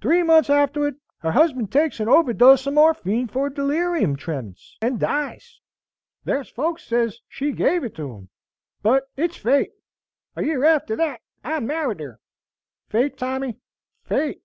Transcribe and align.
Three 0.00 0.24
months 0.24 0.50
afterward, 0.50 0.96
her 1.18 1.30
husband 1.30 1.70
takes 1.70 2.00
an 2.00 2.08
overdose 2.08 2.66
of 2.66 2.74
morphine 2.74 3.28
for 3.28 3.48
delirium 3.48 4.16
tremems, 4.16 4.76
and 4.82 4.98
dies. 4.98 5.60
There's 6.24 6.48
folks 6.48 6.82
ez 6.92 7.12
sez 7.12 7.20
she 7.28 7.52
gave 7.52 7.84
it 7.84 7.94
to 7.94 8.12
him, 8.12 8.28
but 8.82 9.08
it's 9.16 9.36
Fate. 9.36 9.70
A 10.34 10.42
year 10.44 10.64
after 10.64 10.96
that 10.96 11.20
I 11.44 11.60
married 11.60 12.00
her, 12.00 12.18
Fate, 12.88 13.16
Tommy, 13.16 13.60
Fate! 14.02 14.42